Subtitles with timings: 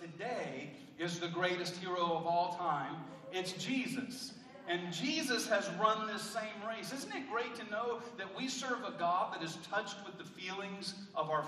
[0.00, 2.96] today is the greatest hero of all time.
[3.32, 4.34] It's Jesus.
[4.68, 6.92] And Jesus has run this same race.
[6.92, 10.24] Isn't it great to know that we serve a God that is touched with the
[10.24, 11.44] feelings of our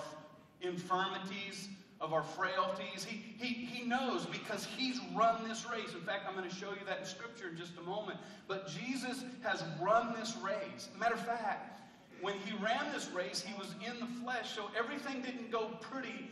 [0.62, 1.68] infirmities,
[2.00, 3.04] of our frailties?
[3.04, 5.92] He, he, he knows because he's run this race.
[5.92, 8.18] In fact, I'm going to show you that in Scripture in just a moment.
[8.48, 10.88] But Jesus has run this race.
[10.98, 11.78] Matter of fact,
[12.22, 16.28] when he ran this race, he was in the flesh, so everything didn't go pretty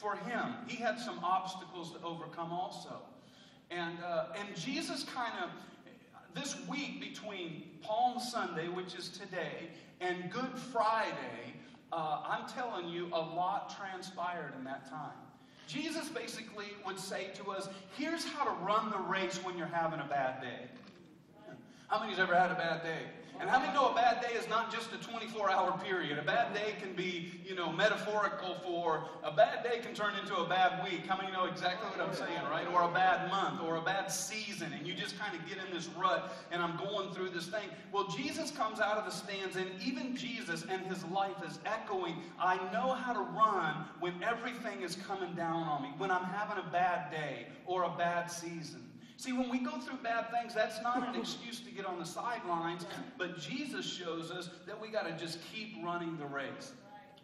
[0.00, 0.54] for him.
[0.66, 3.00] He had some obstacles to overcome also.
[3.70, 5.50] And, uh, and Jesus kind of,
[6.34, 9.68] this week between Palm Sunday, which is today,
[10.00, 11.54] and Good Friday,
[11.92, 15.16] uh, I'm telling you, a lot transpired in that time.
[15.66, 20.00] Jesus basically would say to us, here's how to run the race when you're having
[20.00, 20.66] a bad day.
[21.88, 23.02] How many's ever had a bad day?
[23.40, 26.18] And how many know a bad day is not just a 24 hour period?
[26.18, 30.36] A bad day can be, you know, metaphorical for a bad day can turn into
[30.36, 31.06] a bad week.
[31.06, 32.66] How many know exactly what I'm saying, right?
[32.68, 35.74] Or a bad month or a bad season, and you just kind of get in
[35.74, 37.68] this rut and I'm going through this thing.
[37.92, 42.16] Well, Jesus comes out of the stands, and even Jesus and his life is echoing,
[42.38, 46.62] I know how to run when everything is coming down on me, when I'm having
[46.62, 48.84] a bad day or a bad season.
[49.20, 52.06] See, when we go through bad things, that's not an excuse to get on the
[52.06, 52.86] sidelines,
[53.18, 56.72] but Jesus shows us that we got to just keep running the race.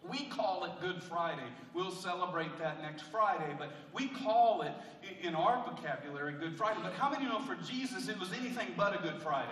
[0.06, 1.48] We call it Good Friday.
[1.72, 4.72] We'll celebrate that next Friday, but we call it,
[5.22, 6.80] in our vocabulary, Good Friday.
[6.82, 9.48] But how many know for Jesus it was anything but a Good Friday?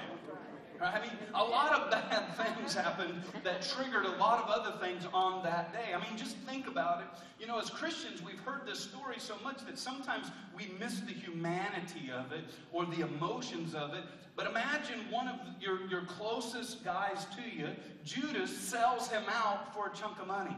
[0.84, 5.06] I mean, a lot of bad things happened that triggered a lot of other things
[5.12, 5.94] on that day.
[5.94, 7.06] I mean, just think about it.
[7.40, 11.12] You know, as Christians, we've heard this story so much that sometimes we miss the
[11.12, 14.04] humanity of it or the emotions of it.
[14.36, 17.68] But imagine one of your, your closest guys to you,
[18.04, 20.56] Judas, sells him out for a chunk of money.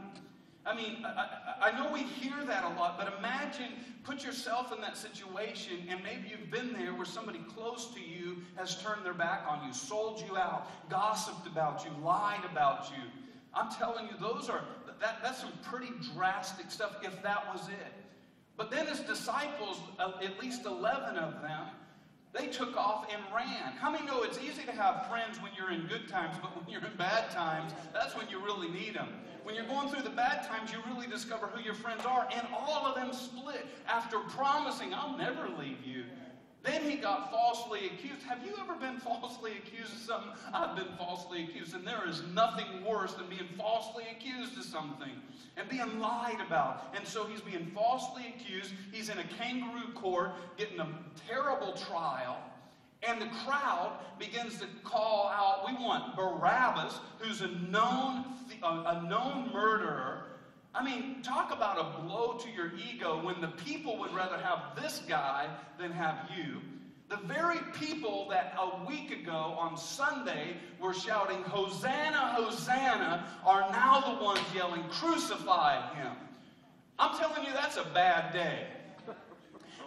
[0.67, 3.71] I mean, I, I, know we hear that a lot, but imagine,
[4.03, 8.39] put yourself in that situation, and maybe you've been there where somebody close to you
[8.57, 13.03] has turned their back on you, sold you out, gossiped about you, lied about you.
[13.53, 14.61] I'm telling you, those are
[14.99, 17.93] that, that's some pretty drastic stuff if that was it.
[18.57, 21.67] But then his disciples, uh, at least 11 of them,
[22.33, 23.73] they took off and ran.
[23.79, 26.69] How many know it's easy to have friends when you're in good times, but when
[26.69, 29.09] you're in bad times, that's when you really need them.
[29.47, 32.45] When you're going through the bad times, you really discover who your friends are, and
[32.53, 36.03] all of them split after promising, I'll never leave you.
[36.63, 38.23] Then he got falsely accused.
[38.23, 40.31] Have you ever been falsely accused of something?
[40.53, 45.13] I've been falsely accused, and there is nothing worse than being falsely accused of something
[45.55, 46.93] and being lied about.
[46.93, 48.73] And so he's being falsely accused.
[48.91, 50.89] He's in a kangaroo court getting a
[51.25, 52.37] terrible trial.
[53.03, 58.25] And the crowd begins to call out, we want Barabbas, who's a known,
[58.63, 60.23] a known murderer.
[60.73, 64.75] I mean, talk about a blow to your ego when the people would rather have
[64.81, 65.47] this guy
[65.79, 66.61] than have you.
[67.09, 74.01] The very people that a week ago on Sunday were shouting, Hosanna, Hosanna, are now
[74.01, 76.11] the ones yelling, Crucify him.
[76.99, 78.67] I'm telling you, that's a bad day.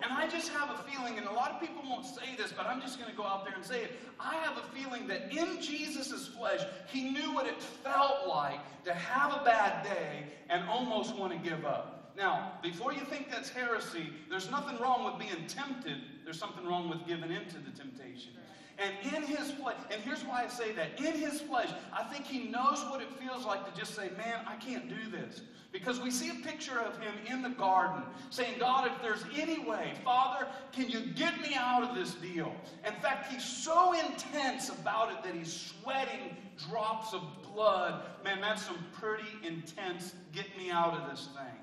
[0.03, 2.67] And I just have a feeling, and a lot of people won't say this, but
[2.67, 3.93] I'm just going to go out there and say it.
[4.19, 8.95] I have a feeling that in Jesus' flesh, he knew what it felt like to
[8.95, 12.13] have a bad day and almost want to give up.
[12.17, 15.99] Now, before you think that's heresy, there's nothing wrong with being tempted.
[16.25, 18.33] There's something wrong with giving in to the temptation.
[18.81, 22.25] And in his flesh, and here's why I say that in his flesh, I think
[22.25, 25.43] he knows what it feels like to just say, Man, I can't do this.
[25.73, 29.61] Because we see a picture of him in the garden saying, God, if there's any
[29.61, 32.53] way, Father, can you get me out of this deal?
[32.85, 36.37] In fact, he's so intense about it that he's sweating
[36.69, 37.23] drops of
[37.55, 38.03] blood.
[38.25, 41.61] Man, that's some pretty intense get me out of this thing.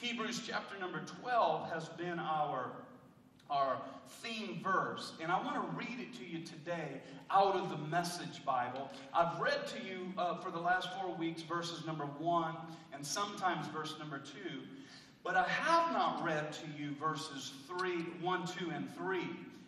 [0.00, 2.72] Hebrews chapter number 12 has been our
[3.52, 3.76] our
[4.22, 5.12] theme verse.
[5.20, 8.90] And I want to read it to you today out of the Message Bible.
[9.14, 12.56] I've read to you uh, for the last four weeks verses number one
[12.92, 14.60] and sometimes verse number two.
[15.22, 19.20] But I have not read to you verses three, one, two, and 3.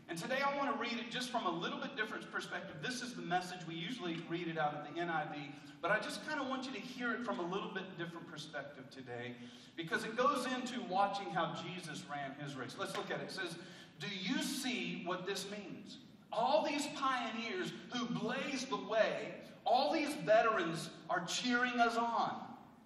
[0.09, 2.77] And today I want to read it just from a little bit different perspective.
[2.83, 3.61] This is the message.
[3.67, 5.35] We usually read it out of the NIV,
[5.81, 8.31] but I just kind of want you to hear it from a little bit different
[8.31, 9.35] perspective today
[9.77, 12.77] because it goes into watching how Jesus ran his race.
[12.79, 13.25] Let's look at it.
[13.25, 13.57] It says,
[14.01, 15.99] Do you see what this means?
[16.33, 22.35] All these pioneers who blazed the way, all these veterans are cheering us on.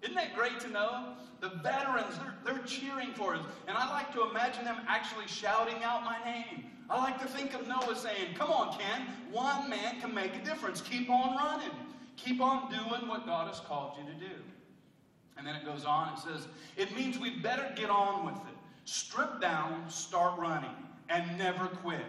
[0.01, 1.13] Isn't that great to know?
[1.41, 3.45] The veterans, they're, they're cheering for us.
[3.67, 6.65] And I like to imagine them actually shouting out my name.
[6.89, 9.01] I like to think of Noah saying, Come on, Ken,
[9.31, 10.81] one man can make a difference.
[10.81, 11.71] Keep on running.
[12.17, 14.35] Keep on doing what God has called you to do.
[15.37, 18.55] And then it goes on, it says, It means we better get on with it.
[18.85, 20.75] Strip down, start running,
[21.09, 22.05] and never quit.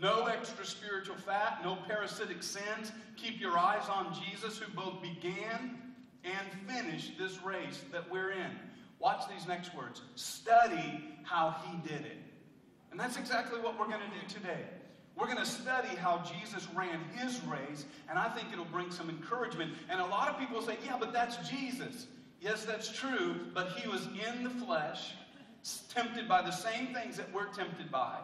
[0.00, 2.92] No extra spiritual fat, no parasitic sins.
[3.16, 5.78] Keep your eyes on Jesus, who both began
[6.24, 8.50] and finished this race that we're in.
[9.00, 10.02] Watch these next words.
[10.14, 12.18] Study how he did it.
[12.90, 14.64] And that's exactly what we're going to do today.
[15.16, 19.10] We're going to study how Jesus ran his race, and I think it'll bring some
[19.10, 19.72] encouragement.
[19.90, 22.06] And a lot of people say, yeah, but that's Jesus.
[22.40, 25.14] Yes, that's true, but he was in the flesh,
[25.92, 28.16] tempted by the same things that we're tempted by,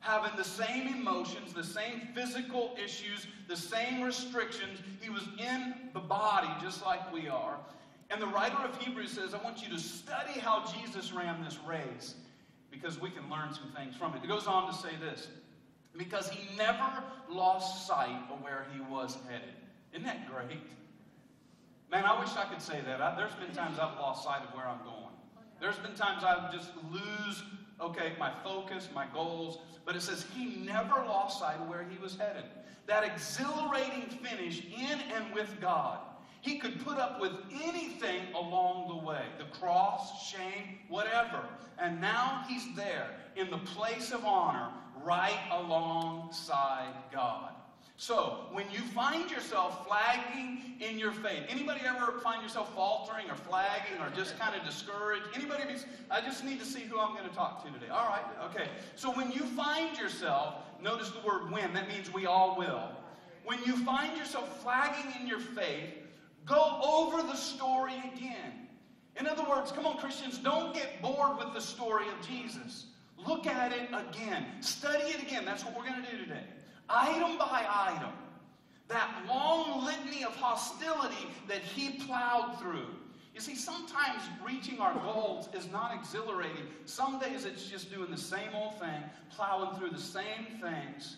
[0.00, 4.80] having the same emotions, the same physical issues, the same restrictions.
[5.00, 7.58] He was in the body just like we are.
[8.10, 11.58] And the writer of Hebrews says, I want you to study how Jesus ran this
[11.66, 12.14] race
[12.70, 14.22] because we can learn some things from it.
[14.22, 15.28] It goes on to say this
[15.96, 19.54] because he never lost sight of where he was headed.
[19.92, 20.60] Isn't that great?
[21.90, 23.00] Man, I wish I could say that.
[23.00, 25.05] I, there's been times I've lost sight of where I'm going.
[25.60, 27.42] There's been times I just lose,
[27.80, 29.58] okay, my focus, my goals.
[29.84, 32.44] But it says he never lost sight of where he was headed.
[32.86, 35.98] That exhilarating finish in and with God.
[36.40, 41.44] He could put up with anything along the way the cross, shame, whatever.
[41.78, 44.70] And now he's there in the place of honor
[45.02, 47.52] right alongside God.
[47.96, 50.55] So, when you find yourself flagging
[51.16, 55.24] faith, anybody ever find yourself faltering or flagging or just kind of discouraged?
[55.34, 55.64] Anybody?
[55.64, 55.80] Be,
[56.10, 57.90] I just need to see who I'm going to talk to today.
[57.90, 58.68] All right, okay.
[58.94, 62.90] So, when you find yourself, notice the word when, that means we all will.
[63.44, 65.94] When you find yourself flagging in your faith,
[66.44, 68.68] go over the story again.
[69.18, 72.86] In other words, come on, Christians, don't get bored with the story of Jesus.
[73.26, 74.44] Look at it again.
[74.60, 75.44] Study it again.
[75.44, 76.44] That's what we're going to do today
[76.88, 78.12] item by item,
[78.88, 82.86] that long litany of hostility that he plowed through.
[83.34, 86.66] You see, sometimes reaching our goals is not exhilarating.
[86.86, 91.16] Some days it's just doing the same old thing, plowing through the same things.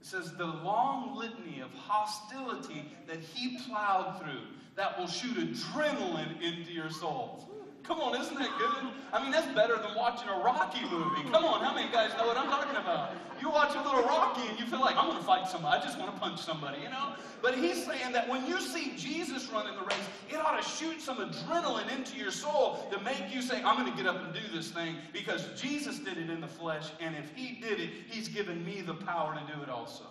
[0.00, 4.42] It says the long litany of hostility that he plowed through
[4.76, 7.48] that will shoot adrenaline into your soul.
[7.84, 8.90] Come on, isn't that good?
[9.12, 11.28] I mean, that's better than watching a Rocky movie.
[11.30, 13.12] Come on, how many guys know what I'm talking about?
[13.42, 15.82] You watch a little Rocky and you feel like, I'm going to fight somebody.
[15.82, 17.12] I just want to punch somebody, you know?
[17.42, 21.02] But he's saying that when you see Jesus running the race, it ought to shoot
[21.02, 24.32] some adrenaline into your soul to make you say, I'm going to get up and
[24.32, 26.88] do this thing because Jesus did it in the flesh.
[27.00, 30.04] And if he did it, he's given me the power to do it also.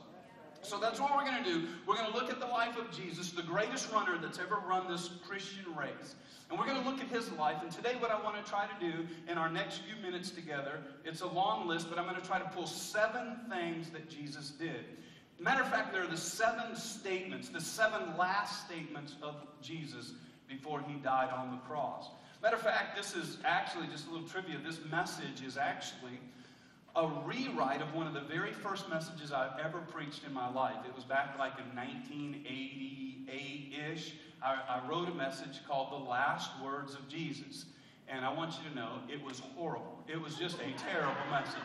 [0.63, 1.67] So that's what we're going to do.
[1.85, 4.89] We're going to look at the life of Jesus, the greatest runner that's ever run
[4.89, 6.15] this Christian race.
[6.49, 7.57] And we're going to look at his life.
[7.61, 10.79] And today, what I want to try to do in our next few minutes together,
[11.03, 14.51] it's a long list, but I'm going to try to pull seven things that Jesus
[14.51, 14.85] did.
[15.39, 20.13] Matter of fact, there are the seven statements, the seven last statements of Jesus
[20.47, 22.09] before he died on the cross.
[22.41, 24.57] Matter of fact, this is actually just a little trivia.
[24.63, 26.19] This message is actually
[26.95, 30.77] a rewrite of one of the very first messages I've ever preached in my life.
[30.87, 34.13] It was back like in 1988 ish.
[34.43, 37.65] I, I wrote a message called The Last Words of Jesus.
[38.07, 40.03] And I want you to know it was horrible.
[40.07, 41.57] It was just a terrible message.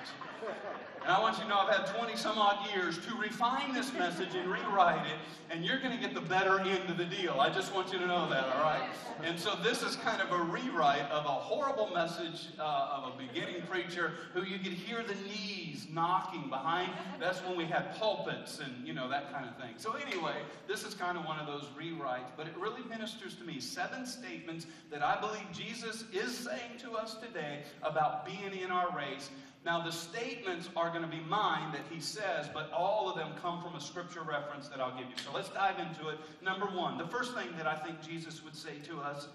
[1.09, 3.95] And I want you to know I've had 20 some odd years to refine this
[3.95, 5.17] message and rewrite it,
[5.49, 7.41] and you're going to get the better end of the deal.
[7.41, 8.91] I just want you to know that, all right?
[9.25, 13.17] And so this is kind of a rewrite of a horrible message uh, of a
[13.17, 16.93] beginning preacher who you could hear the knees knocking behind.
[17.19, 19.77] That's when we had pulpits and, you know, that kind of thing.
[19.79, 23.45] So anyway, this is kind of one of those rewrites, but it really ministers to
[23.45, 23.61] me.
[23.61, 28.95] Seven statements that I believe Jesus is saying to us today about being in our
[28.95, 29.31] race
[29.65, 33.33] now, the statements are going to be mine that he says, but all of them
[33.43, 35.17] come from a scripture reference that I'll give you.
[35.23, 36.19] So let's dive into it.
[36.43, 39.29] Number one, the first thing that I think Jesus would say to us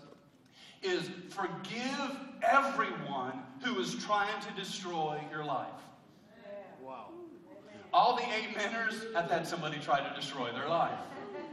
[0.82, 5.68] is forgive everyone who is trying to destroy your life.
[6.82, 7.10] Wow.
[7.94, 10.98] All the ameners have had somebody try to destroy their life.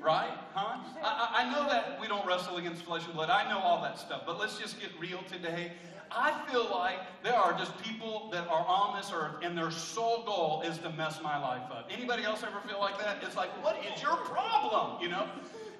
[0.00, 0.32] Right?
[0.54, 0.78] Huh?
[1.04, 3.28] I, I know that we don't wrestle against flesh and blood.
[3.28, 4.22] I know all that stuff.
[4.24, 5.72] But let's just get real today.
[6.12, 10.24] I feel like there are just people that are on this earth and their sole
[10.24, 11.88] goal is to mess my life up.
[11.90, 13.18] Anybody else ever feel like that?
[13.22, 15.00] It's like, what is your problem?
[15.00, 15.26] You know?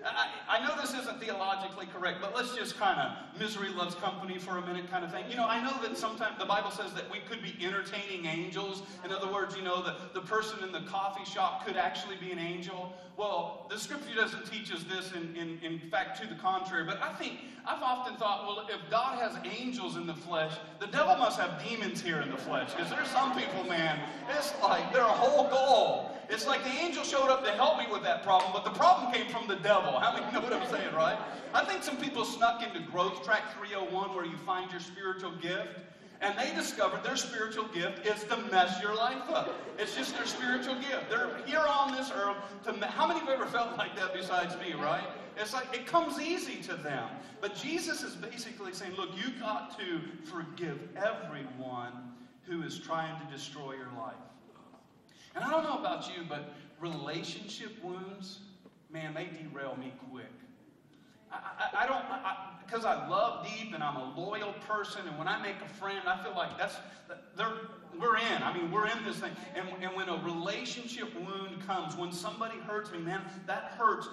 [0.05, 4.39] I, I, know this isn't theologically correct, but let's just kind of misery loves company
[4.39, 5.25] for a minute kind of thing.
[5.29, 8.83] You know, I know that sometimes the Bible says that we could be entertaining angels.
[9.05, 12.33] In other words, you know, the, the person in the coffee shop could actually be
[12.33, 12.95] an angel.
[13.17, 16.85] Well, the scripture doesn't teach us this, in, in, in fact, to the contrary.
[16.85, 17.35] But I think,
[17.71, 21.63] I've often thought, well, if God has angels in the flesh, the devil must have
[21.63, 22.73] demons here in the flesh.
[22.75, 24.01] Because there's some people, man,
[24.37, 26.11] it's like they're a whole goal.
[26.29, 29.13] It's like the angel showed up to help me with that problem, but the problem
[29.13, 29.93] came from the devil.
[30.01, 31.19] How many know what I'm saying, right?
[31.55, 35.79] I think some people snuck into Growth Track 301 where you find your spiritual gift.
[36.23, 39.55] And they discovered their spiritual gift is to mess your life up.
[39.79, 41.09] It's just their spiritual gift.
[41.09, 42.75] They're here on this earth to.
[42.75, 45.03] Me- How many of you ever felt like that besides me, right?
[45.41, 47.09] It's like it comes easy to them.
[47.41, 51.93] But Jesus is basically saying, look, you got to forgive everyone
[52.43, 54.15] who is trying to destroy your life.
[55.35, 58.41] And I don't know about you, but relationship wounds,
[58.93, 60.27] man, they derail me quick.
[61.33, 62.05] I, I, I don't,
[62.67, 65.69] because I, I, love deep and I'm a loyal person, and when I make a
[65.69, 66.77] friend, I feel like that's,
[67.37, 67.53] they're,
[67.99, 68.43] we're in.
[68.43, 69.31] I mean, we're in this thing.
[69.55, 74.09] And, and when a relationship wound comes, when somebody hurts me, man, that hurts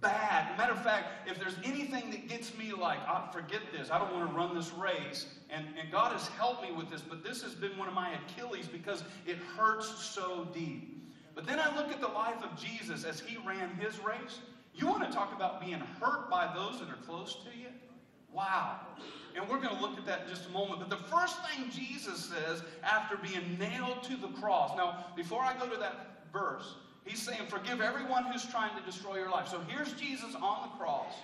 [0.00, 0.56] bad.
[0.58, 4.12] Matter of fact, if there's anything that gets me like, oh, forget this, I don't
[4.12, 7.42] want to run this race, and, and God has helped me with this, but this
[7.42, 10.90] has been one of my Achilles because it hurts so deep.
[11.34, 14.40] But then I look at the life of Jesus as he ran his race.
[14.74, 17.68] You want to talk about being hurt by those that are close to you?
[18.32, 18.80] Wow.
[19.36, 20.80] And we're going to look at that in just a moment.
[20.80, 24.76] But the first thing Jesus says after being nailed to the cross.
[24.76, 26.74] Now, before I go to that verse,
[27.04, 29.48] he's saying, Forgive everyone who's trying to destroy your life.
[29.48, 31.14] So here's Jesus on the cross.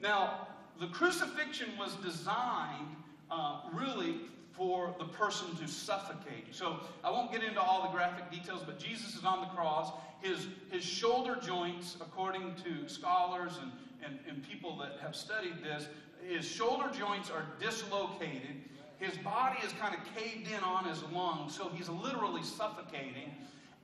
[0.00, 0.48] Now,
[0.80, 2.96] the crucifixion was designed
[3.30, 4.20] uh, really
[4.52, 6.54] for the person to suffocate.
[6.54, 9.92] So I won't get into all the graphic details, but Jesus is on the cross.
[10.20, 13.72] His, his shoulder joints, according to scholars and,
[14.04, 15.88] and, and people that have studied this,
[16.26, 18.56] his shoulder joints are dislocated.
[18.98, 23.34] His body is kind of caved in on his lungs, so he's literally suffocating.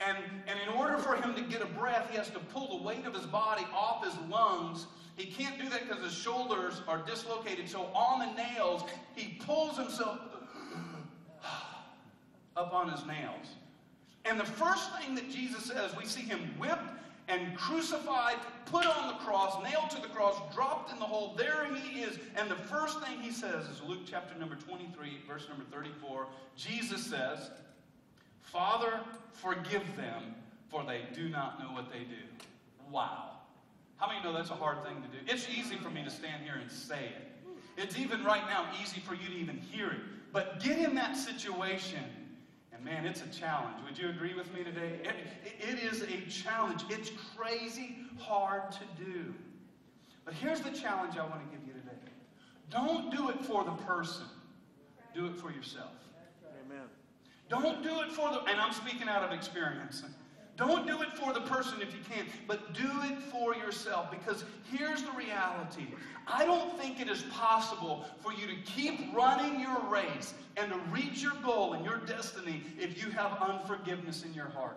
[0.01, 2.85] And, and in order for him to get a breath, he has to pull the
[2.85, 4.87] weight of his body off his lungs
[5.19, 7.69] he can't do that because his shoulders are dislocated.
[7.69, 8.85] So on the nails,
[9.17, 10.21] he pulls himself
[12.57, 13.47] up on his nails.
[14.25, 16.93] And the first thing that Jesus says, we see him whipped
[17.27, 18.37] and crucified,
[18.67, 21.35] put on the cross, nailed to the cross, dropped in the hole.
[21.37, 22.17] There he is.
[22.37, 26.29] And the first thing he says is Luke chapter number 23, verse number 34.
[26.57, 27.51] Jesus says,
[28.53, 29.01] Father,
[29.33, 30.35] forgive them,
[30.71, 32.45] for they do not know what they do.
[32.91, 33.33] Wow.
[33.97, 35.19] How many know that's a hard thing to do?
[35.27, 37.29] It's easy for me to stand here and say it.
[37.77, 40.01] It's even right now easy for you to even hear it.
[40.33, 42.03] But get in that situation,
[42.73, 43.77] and man, it's a challenge.
[43.85, 45.01] Would you agree with me today?
[45.05, 45.15] it,
[45.61, 46.83] it is a challenge.
[46.91, 49.35] It's crazy hard to do.
[50.25, 51.97] But here's the challenge I want to give you today
[52.71, 54.27] don't do it for the person,
[55.15, 55.93] do it for yourself.
[57.49, 60.03] Don't do it for the, and I'm speaking out of experience.
[60.57, 64.45] Don't do it for the person if you can, but do it for yourself because
[64.71, 65.87] here's the reality.
[66.27, 70.79] I don't think it is possible for you to keep running your race and to
[70.91, 74.77] reach your goal and your destiny if you have unforgiveness in your heart.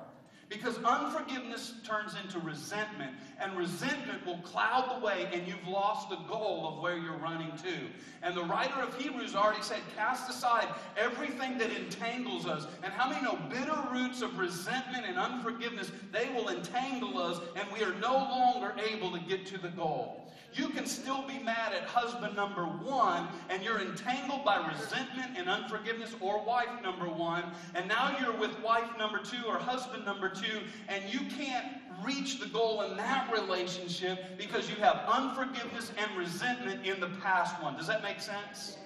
[0.52, 6.18] Because unforgiveness turns into resentment, and resentment will cloud the way, and you've lost the
[6.28, 7.74] goal of where you're running to.
[8.22, 10.68] And the writer of Hebrews already said, Cast aside
[10.98, 12.68] everything that entangles us.
[12.84, 15.90] And how many know bitter roots of resentment and unforgiveness?
[16.12, 20.28] They will entangle us, and we are no longer able to get to the goal.
[20.54, 25.50] You can still be mad at husband number one, and you're entangled by resentment and
[25.50, 27.44] unforgiveness, or wife number one,
[27.74, 31.66] and now you're with wife number two or husband number two, and you can't
[32.04, 37.62] reach the goal in that relationship because you have unforgiveness and resentment in the past
[37.62, 37.76] one.
[37.78, 38.78] Does that make sense?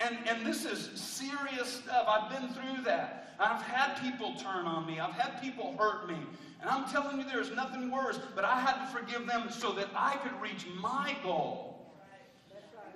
[0.00, 2.06] And, and this is serious stuff.
[2.08, 3.23] I've been through that.
[3.44, 4.98] I've had people turn on me.
[4.98, 6.16] I've had people hurt me.
[6.62, 8.18] And I'm telling you, there's nothing worse.
[8.34, 11.92] But I had to forgive them so that I could reach my goal.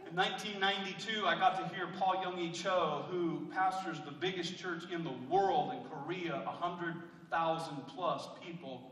[0.09, 5.05] In 1992, I got to hear Paul Yonggi Cho, who pastors the biggest church in
[5.05, 8.91] the world in Korea, 100,000 plus people.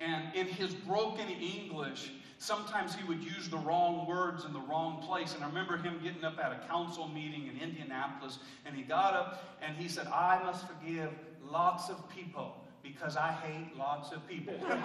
[0.00, 5.02] And in his broken English, sometimes he would use the wrong words in the wrong
[5.06, 5.34] place.
[5.34, 9.14] And I remember him getting up at a council meeting in Indianapolis, and he got
[9.14, 11.10] up and he said, I must forgive
[11.50, 14.54] lots of people because I hate lots of people.
[14.66, 14.76] how,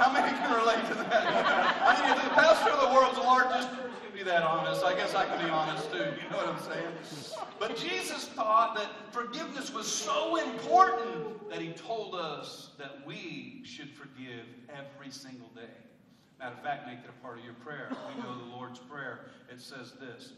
[0.00, 1.78] how, many can relate to that?
[1.82, 5.14] I mean, if the pastor of the world's largest can be that honest, I guess
[5.14, 5.98] I can be honest too.
[5.98, 7.38] You know what I'm saying?
[7.58, 13.90] But Jesus thought that forgiveness was so important that he told us that we should
[13.90, 15.62] forgive every single day.
[16.38, 17.88] Matter of fact, make it a part of your prayer.
[18.14, 19.26] We know the Lord's Prayer.
[19.50, 20.32] It says this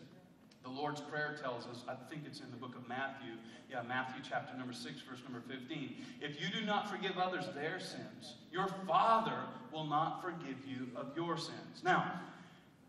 [0.62, 3.33] the Lord's Prayer tells us, I think it's in the book of Matthew,
[3.71, 5.95] yeah, Matthew chapter number 6, verse number 15.
[6.21, 9.38] If you do not forgive others their sins, your Father
[9.73, 11.83] will not forgive you of your sins.
[11.83, 12.21] Now,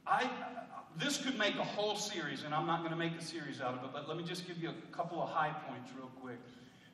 [0.05, 0.29] I
[0.97, 3.75] this could make a whole series, and I'm not going to make a series out
[3.75, 6.37] of it, but let me just give you a couple of high points real quick.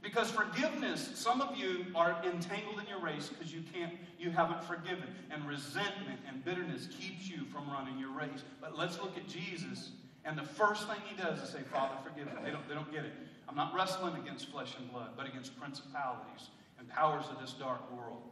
[0.08, 4.64] Because forgiveness, some of you are entangled in your race because you can't, you haven't
[4.64, 5.04] forgiven.
[5.30, 8.46] And resentment and bitterness keeps you from running your race.
[8.62, 9.92] But let's look at Jesus
[10.28, 12.44] And the first thing he does is say, Father, forgive them.
[12.44, 13.14] They don't, they don't get it.
[13.48, 17.82] I'm not wrestling against flesh and blood, but against principalities and powers of this dark
[17.98, 18.24] world.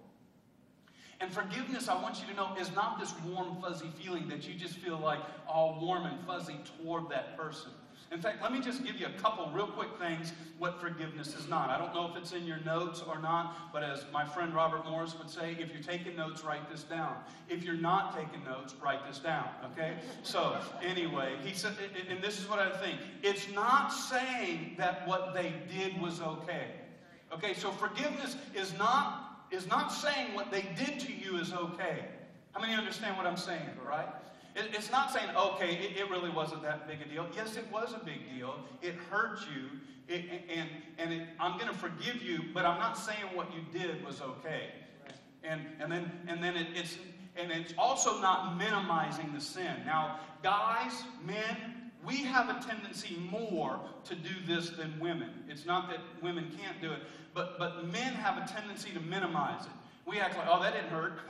[1.21, 4.55] And forgiveness, I want you to know, is not this warm, fuzzy feeling that you
[4.55, 7.71] just feel like all warm and fuzzy toward that person.
[8.11, 11.49] In fact, let me just give you a couple real quick things what forgiveness is
[11.49, 11.69] not.
[11.69, 14.85] I don't know if it's in your notes or not, but as my friend Robert
[14.85, 17.15] Morris would say, if you're taking notes, write this down.
[17.49, 19.95] If you're not taking notes, write this down, okay?
[20.23, 21.73] So, anyway, he said,
[22.09, 26.67] and this is what I think it's not saying that what they did was okay.
[27.33, 29.21] Okay, so forgiveness is not
[29.51, 32.05] is not saying what they did to you is okay.
[32.53, 34.07] How many understand what I'm saying, right?
[34.55, 37.27] It's not saying, okay, it, it, really wasn't that big a deal.
[37.35, 38.55] Yes, it was a big deal.
[38.81, 42.97] It hurt you, it, and, and it, I'm going to forgive you, but I'm not
[42.97, 44.69] saying what you did was okay.
[45.43, 46.97] And, and then, and then it, it's,
[47.35, 49.75] and it's also not minimizing the sin.
[49.85, 55.31] Now, guys, men, we have a tendency more to do this than women.
[55.49, 56.99] It's not that women can't do it,
[57.33, 59.71] but, but men have a tendency to minimize it.
[60.05, 61.19] We act like, oh, that didn't hurt.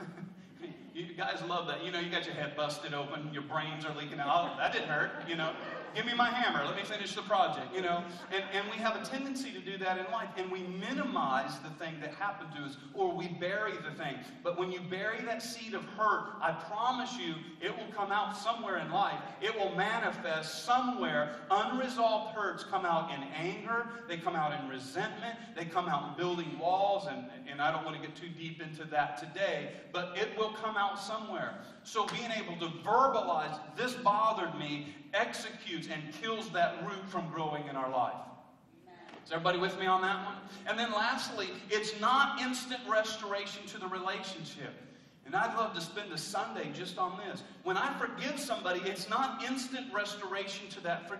[0.96, 1.84] You guys love that.
[1.84, 4.56] You know, you got your head busted open, your brains are leaking out.
[4.56, 5.52] That didn't hurt, you know.
[5.96, 6.62] Give me my hammer.
[6.62, 8.04] Let me finish the project, you know.
[8.30, 10.28] And, and we have a tendency to do that in life.
[10.36, 14.16] And we minimize the thing that happened to us or we bury the thing.
[14.42, 18.36] But when you bury that seed of hurt, I promise you it will come out
[18.36, 19.18] somewhere in life.
[19.40, 21.36] It will manifest somewhere.
[21.50, 26.16] Unresolved hurts come out in anger, they come out in resentment, they come out in
[26.18, 27.08] building walls.
[27.10, 30.50] And, and I don't want to get too deep into that today, but it will
[30.50, 31.54] come out somewhere.
[31.84, 37.66] So being able to verbalize, this bothered me, executes and kills that root from growing
[37.68, 38.14] in our life.
[39.24, 40.36] Is everybody with me on that one?
[40.66, 44.72] And then lastly, it's not instant restoration to the relationship.
[45.24, 47.42] And I'd love to spend a Sunday just on this.
[47.64, 51.10] When I forgive somebody, it's not instant restoration to that,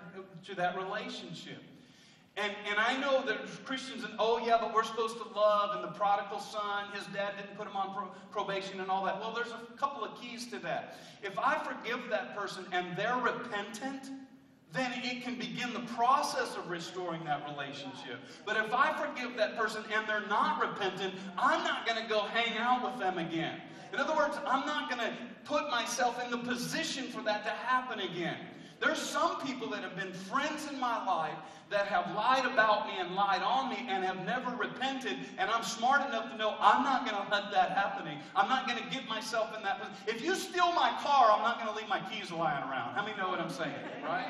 [0.44, 1.60] to that relationship.
[2.36, 5.82] And, and I know there's Christians and, oh yeah, but we're supposed to love, and
[5.82, 9.18] the prodigal son, his dad didn't put him on pro- probation and all that.
[9.18, 10.98] Well, there's a couple of keys to that.
[11.22, 14.10] If I forgive that person and they're repentant,
[14.72, 18.18] then it can begin the process of restoring that relationship.
[18.44, 22.20] But if I forgive that person and they're not repentant, I'm not going to go
[22.20, 23.62] hang out with them again.
[23.94, 27.50] In other words, I'm not going to put myself in the position for that to
[27.50, 28.36] happen again.
[28.80, 31.36] There's some people that have been friends in my life
[31.70, 35.64] that have lied about me and lied on me and have never repented, and I'm
[35.64, 38.06] smart enough to know I'm not going to let that happen.
[38.36, 39.80] I'm not going to get myself in that.
[40.06, 42.94] If you steal my car, I'm not going to leave my keys lying around.
[42.94, 43.74] How many know what I'm saying?
[44.04, 44.26] Right?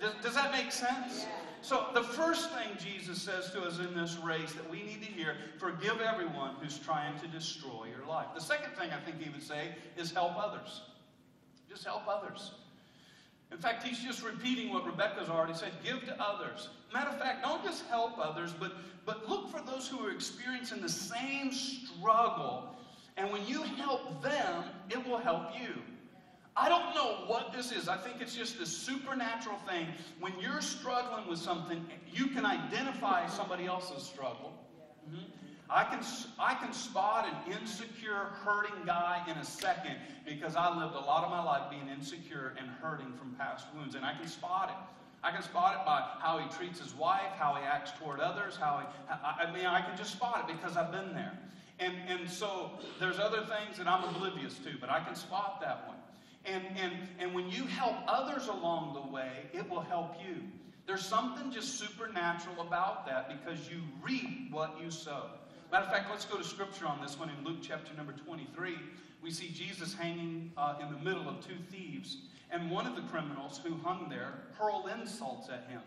[0.00, 1.26] Does, does that make sense?
[1.62, 5.10] So, the first thing Jesus says to us in this race that we need to
[5.10, 8.26] hear forgive everyone who's trying to destroy your life.
[8.34, 10.82] The second thing I think he would say is help others.
[11.66, 12.50] Just help others.
[13.52, 16.70] In fact, he's just repeating what Rebecca's already said give to others.
[16.92, 18.72] Matter of fact, don't just help others, but,
[19.04, 22.76] but look for those who are experiencing the same struggle.
[23.16, 25.74] And when you help them, it will help you.
[26.56, 27.88] I don't know what this is.
[27.88, 29.88] I think it's just this supernatural thing.
[30.20, 34.52] When you're struggling with something, you can identify somebody else's struggle.
[35.08, 35.24] Mm-hmm.
[35.74, 36.04] I can,
[36.38, 41.24] I can spot an insecure, hurting guy in a second because I lived a lot
[41.24, 43.96] of my life being insecure and hurting from past wounds.
[43.96, 45.26] And I can spot it.
[45.26, 48.56] I can spot it by how he treats his wife, how he acts toward others,
[48.56, 51.36] how he, I mean, I can just spot it because I've been there.
[51.80, 55.88] And, and so there's other things that I'm oblivious to, but I can spot that
[55.88, 55.96] one.
[56.44, 60.36] And, and, and when you help others along the way, it will help you.
[60.86, 65.30] There's something just supernatural about that because you reap what you sow.
[65.74, 68.76] Matter of fact, let's go to scripture on this one in Luke chapter number 23.
[69.20, 72.18] We see Jesus hanging uh, in the middle of two thieves,
[72.52, 75.80] and one of the criminals who hung there hurled insults at him.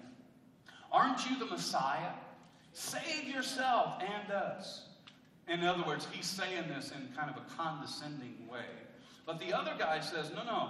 [0.92, 2.12] Aren't you the Messiah?
[2.74, 4.88] Save yourself and us.
[5.48, 8.66] In other words, he's saying this in kind of a condescending way.
[9.26, 10.70] But the other guy says, No, no.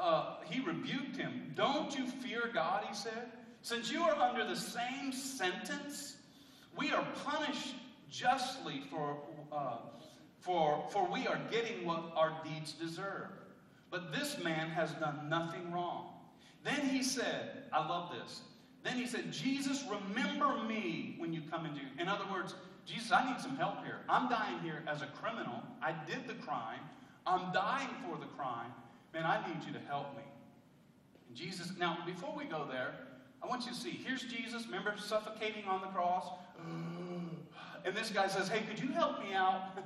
[0.00, 1.52] Uh, he rebuked him.
[1.56, 3.32] Don't you fear God, he said?
[3.62, 6.18] Since you are under the same sentence,
[6.76, 7.74] we are punished
[8.12, 9.16] justly for,
[9.50, 9.78] uh,
[10.38, 13.28] for, for we are getting what our deeds deserve.
[13.90, 16.10] But this man has done nothing wrong.
[16.64, 18.42] Then he said, I love this.
[18.84, 21.80] Then he said, Jesus, remember me when you come into.
[21.98, 24.00] In other words, Jesus, I need some help here.
[24.08, 25.62] I'm dying here as a criminal.
[25.80, 26.80] I did the crime.
[27.26, 28.72] I'm dying for the crime.
[29.14, 30.22] Man, I need you to help me.
[31.28, 32.94] And Jesus, now, before we go there,
[33.42, 36.26] I want you to see here's Jesus, remember, suffocating on the cross.
[37.84, 39.78] And this guy says, Hey, could you help me out?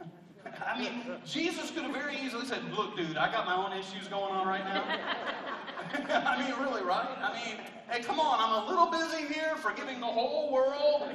[0.66, 4.08] I mean, Jesus could have very easily said, Look, dude, I got my own issues
[4.08, 4.84] going on right now.
[6.26, 7.08] I mean, really, right?
[7.20, 7.56] I mean,
[7.90, 11.08] hey, come on, I'm a little busy here forgiving the whole world.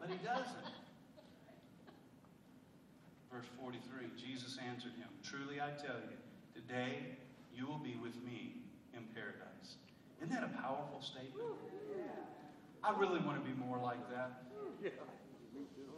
[0.00, 0.46] but he doesn't.
[3.32, 6.16] Verse 43 Jesus answered him, Truly I tell you,
[6.54, 6.98] today
[7.54, 8.56] you will be with me
[8.92, 9.76] in paradise.
[10.20, 11.46] Isn't that a powerful statement?
[12.82, 14.42] I really want to be more like that.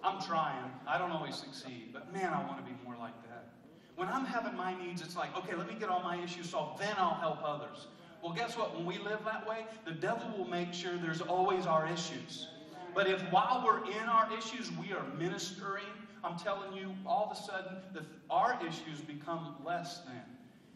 [0.03, 0.71] I'm trying.
[0.87, 3.53] I don't always succeed, but man, I want to be more like that.
[3.95, 6.81] When I'm having my needs, it's like, okay, let me get all my issues solved,
[6.81, 7.87] then I'll help others.
[8.23, 8.75] Well, guess what?
[8.77, 12.49] When we live that way, the devil will make sure there's always our issues.
[12.95, 15.85] But if while we're in our issues, we are ministering,
[16.25, 20.23] I'm telling you, all of a sudden, the, our issues become less than.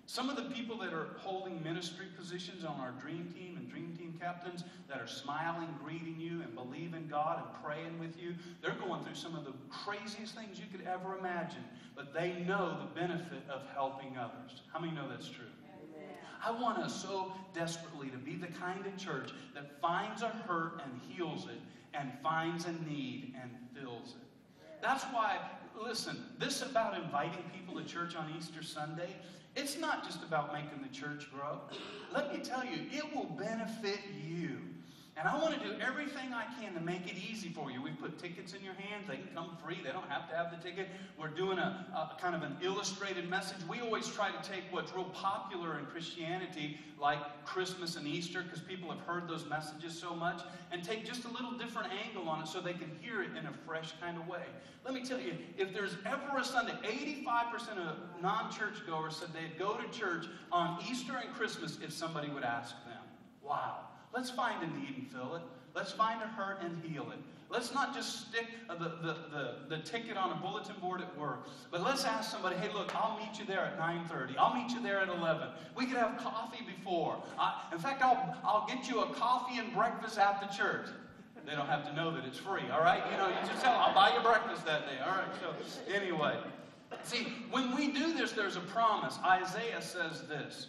[0.09, 3.97] Some of the people that are holding ministry positions on our dream team and dream
[3.99, 8.77] team captains that are smiling, greeting you, and believing God and praying with you, they're
[8.87, 11.65] going through some of the craziest things you could ever imagine,
[11.97, 14.63] but they know the benefit of helping others.
[14.73, 15.45] How many know that's true?
[16.45, 20.83] I want us so desperately to be the kind of church that finds a hurt
[20.85, 21.61] and heals it,
[21.95, 24.73] and finds a need and fills it.
[24.81, 25.39] That's why,
[25.83, 29.09] listen, this about inviting people to church on Easter Sunday,
[29.57, 31.61] it's not just about making the church grow.
[32.13, 34.59] Let me tell you, it will benefit you.
[35.19, 37.81] And I want to do everything I can to make it easy for you.
[37.81, 39.09] We put tickets in your hands.
[39.09, 39.79] They can come free.
[39.83, 40.89] They don't have to have the ticket.
[41.19, 43.57] We're doing a, a, kind of an illustrated message.
[43.67, 48.61] We always try to take what's real popular in Christianity, like Christmas and Easter, because
[48.61, 52.43] people have heard those messages so much, and take just a little different angle on
[52.43, 54.45] it so they can hear it in a fresh kind of way.
[54.85, 59.59] Let me tell you, if there's ever a Sunday, 85% of non churchgoers said they'd
[59.59, 63.03] go to church on Easter and Christmas if somebody would ask them.
[63.43, 63.79] Wow.
[64.17, 65.43] Let's find a need and fill it.
[65.75, 67.19] Let's find a hurt and heal it.
[67.51, 71.47] Let's not just stick the, the, the, the, ticket on a bulletin board at work,
[71.71, 74.37] but let's ask somebody, hey, look, I'll meet you there at 9.30.
[74.39, 75.49] I'll meet you there at 11.
[75.77, 77.23] We could have coffee before.
[77.39, 80.87] I, in fact, I'll, I'll get you a coffee and breakfast at the church.
[81.45, 83.03] They don't have to know that it's free, all right?
[83.13, 85.29] You know, you just tell them, I'll buy you breakfast that day, all right?
[85.41, 86.37] So, anyway.
[87.05, 89.19] See, when we do this, there's a promise.
[89.25, 90.69] Isaiah says this.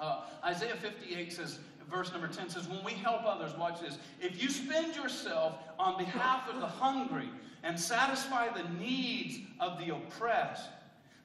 [0.00, 1.58] Uh, Isaiah 58 says,
[1.90, 5.98] verse number 10 says, When we help others, watch this, if you spend yourself on
[5.98, 7.28] behalf of the hungry
[7.62, 10.68] and satisfy the needs of the oppressed,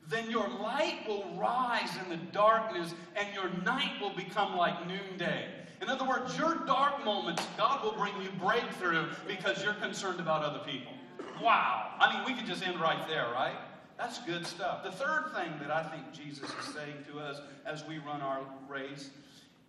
[0.07, 5.45] then your light will rise in the darkness and your night will become like noonday.
[5.81, 10.43] In other words, your dark moments, God will bring you breakthrough because you're concerned about
[10.43, 10.93] other people.
[11.41, 11.91] Wow.
[11.99, 13.55] I mean, we could just end right there, right?
[13.97, 14.83] That's good stuff.
[14.83, 18.41] The third thing that I think Jesus is saying to us as we run our
[18.69, 19.09] race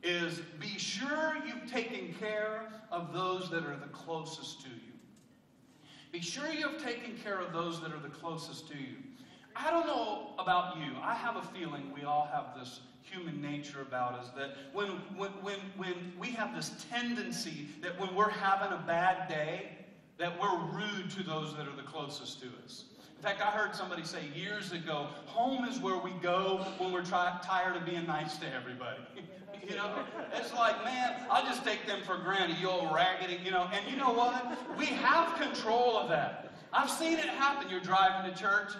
[0.02, 4.92] is be sure you've taken care of those that are the closest to you.
[6.12, 8.96] Be sure you've taken care of those that are the closest to you.
[9.54, 10.92] I don't know about you.
[11.02, 15.30] I have a feeling we all have this human nature about us that when, when,
[15.42, 19.70] when, when we have this tendency that when we're having a bad day,
[20.18, 22.84] that we're rude to those that are the closest to us.
[23.16, 27.04] In fact, I heard somebody say years ago, home is where we go when we're
[27.04, 29.00] tired of being nice to everybody.
[29.68, 29.90] You know,
[30.32, 33.68] it's like, man, I'll just take them for granted, you old raggedy, you know.
[33.72, 34.56] And you know what?
[34.78, 36.52] We have control of that.
[36.72, 37.68] I've seen it happen.
[37.68, 38.72] You're driving to church,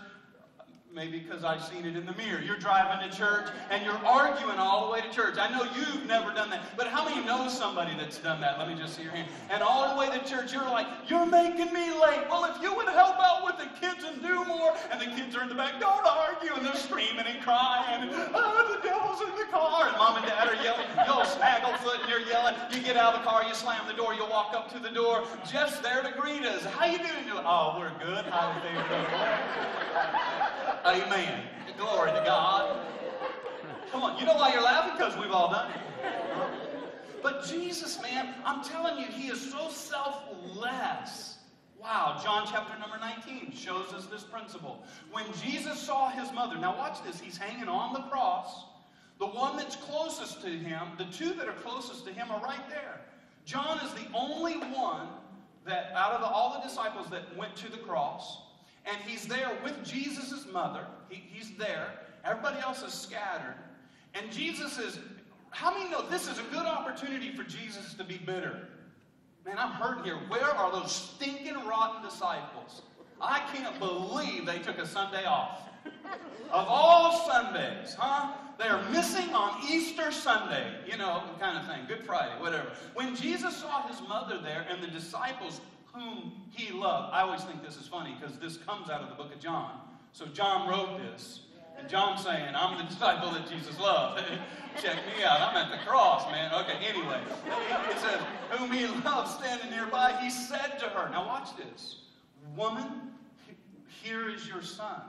[0.97, 2.41] Maybe because I've seen it in the mirror.
[2.41, 5.37] You're driving to church and you're arguing all the way to church.
[5.39, 8.59] I know you've never done that, but how many know somebody that's done that?
[8.59, 9.29] Let me just see your hand.
[9.51, 12.25] And all the way to church, you're like, You're making me late.
[12.31, 15.37] Well, if you would help out with the kids and do more, and the kids
[15.37, 18.09] are in the back, don't argue, and they're screaming and crying.
[18.33, 19.89] Oh, the devil's in the car.
[19.89, 20.89] And mom and dad are yelling.
[21.05, 22.55] You'll snagglefoot and you're yelling.
[22.73, 24.89] You get out of the car, you slam the door, you walk up to the
[24.91, 25.25] door.
[25.45, 26.65] Jeff's there to greet us.
[26.65, 27.13] How you doing?
[27.45, 28.25] Oh, we're good.
[28.25, 29.67] Highly favored.
[30.87, 31.43] Amen.
[31.77, 32.87] Glory to God.
[33.91, 34.93] Come on, you know why you're laughing?
[34.97, 35.81] Because we've all done it.
[37.25, 41.39] But Jesus, man, I'm telling you, he is so selfless.
[41.77, 44.81] Wow, John chapter number 19 shows us this principle.
[45.11, 48.67] When Jesus saw his mother, now watch this, he's hanging on the cross.
[49.19, 52.69] The one that's closest to him, the two that are closest to him are right
[52.69, 53.01] there.
[53.45, 55.09] John is the only one
[55.67, 58.39] that, out of the, all the disciples that went to the cross,
[58.87, 60.87] and he's there with Jesus' mother.
[61.09, 61.93] He, he's there.
[62.25, 63.57] Everybody else is scattered.
[64.15, 64.99] And Jesus is,
[65.51, 68.69] how many know this is a good opportunity for Jesus to be bitter?
[69.45, 70.19] Man, I'm hurting here.
[70.29, 72.83] Where are those stinking, rotten disciples?
[73.21, 75.69] I can't believe they took a Sunday off.
[76.51, 78.33] Of all Sundays, huh?
[78.59, 82.73] They are missing on Easter Sunday, you know, kind of thing, Good Friday, whatever.
[82.95, 85.61] When Jesus saw his mother there and the disciples
[85.97, 87.13] whom he loved.
[87.13, 89.81] I always think this is funny because this comes out of the book of John.
[90.13, 91.41] So John wrote this.
[91.79, 94.23] And John's saying, I'm the disciple that Jesus loved.
[94.83, 95.41] Check me out.
[95.41, 96.53] I'm at the cross, man.
[96.55, 97.21] Okay, anyway.
[97.91, 102.03] It says, Whom he loved standing nearby, he said to her, Now watch this.
[102.57, 102.87] Woman,
[104.03, 105.03] here is your son.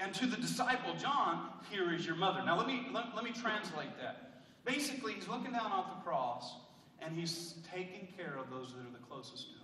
[0.00, 2.42] And to the disciple John, here is your mother.
[2.44, 4.42] Now let me let, let me translate that.
[4.64, 6.54] Basically, he's looking down off the cross
[7.00, 9.57] and he's taking care of those that are the closest to him.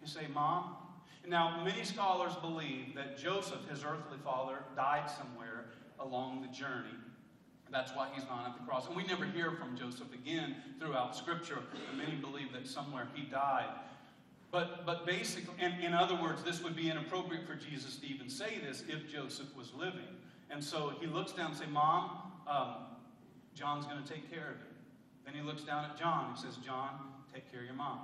[0.00, 0.76] You say, Mom?
[1.26, 5.66] Now, many scholars believe that Joseph, his earthly father, died somewhere
[5.98, 6.96] along the journey.
[7.70, 8.88] That's why he's not at the cross.
[8.88, 11.58] And we never hear from Joseph again throughout Scripture.
[11.88, 13.68] And many believe that somewhere he died.
[14.50, 18.28] But, but basically, in, in other words, this would be inappropriate for Jesus to even
[18.28, 20.08] say this if Joseph was living.
[20.50, 22.74] And so he looks down and says, Mom, um,
[23.54, 24.70] John's going to take care of you.
[25.24, 26.30] Then he looks down at John.
[26.30, 26.90] and says, John,
[27.32, 28.00] take care of your mom.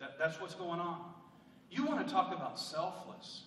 [0.00, 1.00] That, that's what's going on.
[1.70, 3.42] You want to talk about selfless.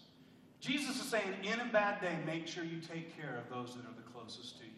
[0.60, 3.86] Jesus is saying, in a bad day, make sure you take care of those that
[3.86, 4.70] are the closest to you.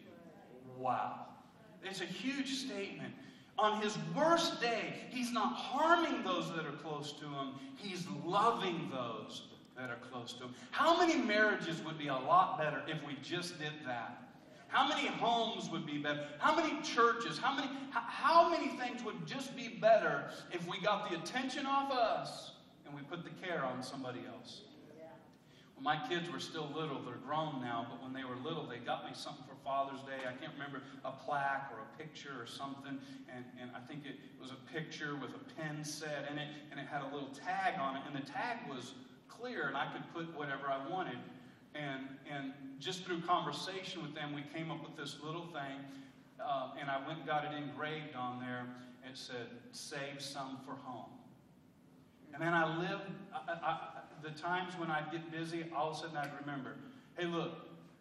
[0.78, 1.26] Wow.
[1.82, 3.12] It's a huge statement.
[3.58, 8.90] On his worst day, he's not harming those that are close to him, he's loving
[8.92, 9.42] those
[9.76, 10.54] that are close to him.
[10.70, 14.21] How many marriages would be a lot better if we just did that?
[14.72, 16.24] How many homes would be better?
[16.38, 17.36] How many churches?
[17.36, 21.92] How many, how many things would just be better if we got the attention off
[21.92, 22.52] us
[22.86, 24.62] and we put the care on somebody else?
[25.74, 28.78] When my kids were still little, they're grown now, but when they were little, they
[28.78, 30.24] got me something for Father's Day.
[30.26, 32.98] I can't remember, a plaque or a picture or something.
[33.28, 36.80] And, and I think it was a picture with a pen set in it, and
[36.80, 38.02] it had a little tag on it.
[38.06, 38.94] And the tag was
[39.28, 41.18] clear, and I could put whatever I wanted.
[41.74, 45.78] And, and just through conversation with them, we came up with this little thing.
[46.40, 48.66] Uh, and I went and got it engraved on there.
[49.08, 51.10] It said, Save some for home.
[52.32, 53.78] And then I lived, I, I,
[54.22, 56.76] the times when I'd get busy, all of a sudden I'd remember,
[57.18, 57.52] hey, look,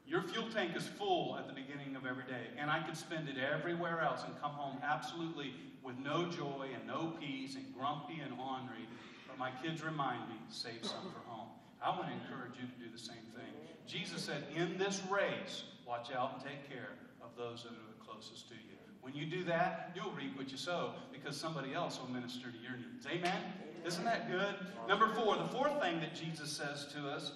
[0.08, 3.30] your fuel tank is full at the beginning of every day, and I could spend
[3.30, 5.54] it everywhere else and come home absolutely
[5.84, 8.88] with no joy and no peace and grumpy and ornery.
[9.28, 11.48] But my kids remind me, save some for home.
[11.84, 13.61] I want to encourage you to do the same thing.
[13.92, 18.06] Jesus said, in this race, watch out and take care of those that are the
[18.06, 18.78] closest to you.
[19.02, 22.58] When you do that, you'll reap what you sow because somebody else will minister to
[22.58, 23.06] your needs.
[23.06, 23.42] Amen?
[23.86, 24.56] Isn't that good?
[24.88, 27.34] Number four, the fourth thing that Jesus says to us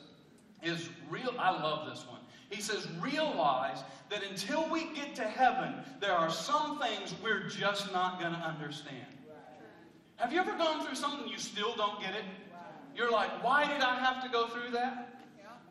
[0.63, 1.33] is real.
[1.37, 2.21] I love this one.
[2.49, 7.91] He says, realize that until we get to heaven, there are some things we're just
[7.91, 9.07] not going to understand.
[10.17, 12.23] Have you ever gone through something you still don't get it?
[12.95, 15.14] You're like, why did I have to go through that?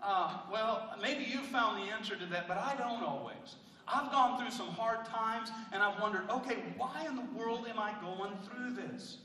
[0.04, 3.56] Uh, well, maybe you found the answer to that, but I don't always.
[3.88, 7.78] I've gone through some hard times and I've wondered, okay, why in the world am
[7.78, 9.18] I going through this?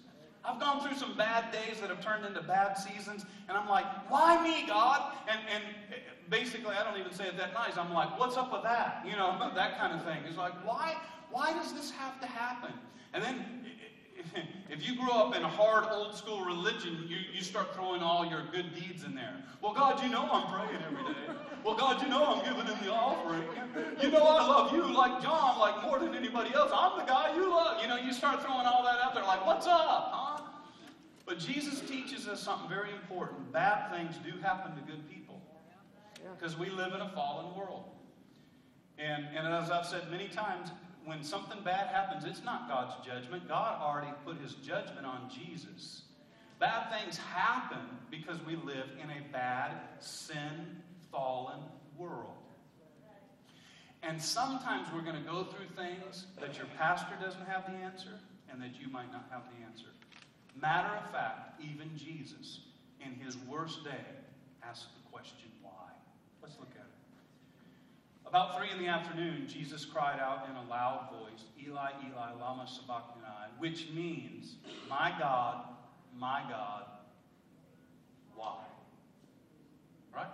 [0.43, 3.85] I've gone through some bad days that have turned into bad seasons, and I'm like,
[4.09, 5.13] why me, God?
[5.27, 5.63] And, and
[6.29, 7.77] basically, I don't even say it that nice.
[7.77, 9.03] I'm like, what's up with that?
[9.05, 10.19] You know, that kind of thing.
[10.25, 10.95] It's like, why,
[11.29, 12.71] why does this have to happen?
[13.13, 13.65] And then
[14.69, 18.25] if you grew up in a hard old school religion, you, you start throwing all
[18.25, 19.35] your good deeds in there.
[19.61, 21.33] Well, God, you know I'm praying every day.
[21.63, 23.43] Well, God, you know I'm giving in the offering.
[24.01, 26.71] You know I love you like John, like more than anybody else.
[26.73, 27.81] I'm the guy you love.
[27.81, 30.41] You know, you start throwing all that out there like, what's up, huh?
[31.25, 33.51] But Jesus teaches us something very important.
[33.51, 35.41] Bad things do happen to good people
[36.39, 37.83] because we live in a fallen world.
[38.97, 40.69] And, and as I've said many times,
[41.09, 43.47] when something bad happens, it's not God's judgment.
[43.47, 46.03] God already put his judgment on Jesus.
[46.59, 47.79] Bad things happen
[48.11, 51.61] because we live in a bad, sin fallen
[51.97, 52.35] world.
[54.03, 58.19] And sometimes we're going to go through things that your pastor doesn't have the answer
[58.51, 59.89] and that you might not have the answer.
[60.61, 62.59] Matter of fact, even Jesus,
[63.03, 64.05] in his worst day,
[64.63, 65.71] asked the question, why?
[66.41, 66.88] Let's look at it.
[68.29, 72.67] About three in the afternoon, Jesus cried out in a loud voice, Eli, Eli, lama
[72.67, 75.65] sabachthani, which means, My God,
[76.15, 76.83] my God,
[78.35, 78.59] why?
[80.15, 80.27] Right?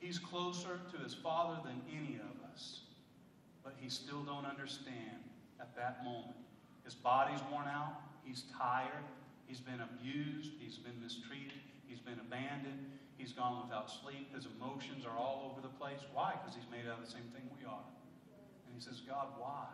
[0.00, 2.80] He's closer to his Father than any of us.
[3.62, 5.22] But he still don't understand
[5.60, 6.34] at that moment.
[6.84, 8.00] His body's worn out.
[8.24, 9.04] He's tired.
[9.46, 10.50] He's been abused.
[10.58, 11.62] He's been mistreated.
[11.86, 12.84] He's been abandoned.
[13.22, 14.34] He's gone without sleep.
[14.34, 16.02] His emotions are all over the place.
[16.10, 16.34] Why?
[16.34, 17.86] Because he's made out of the same thing we are.
[18.66, 19.70] And he says, God, why?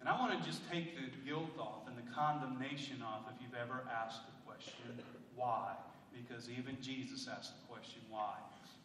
[0.00, 3.60] And I want to just take the guilt off and the condemnation off if you've
[3.60, 4.96] ever asked the question,
[5.36, 5.76] why?
[6.14, 8.34] because even Jesus asked the question, why?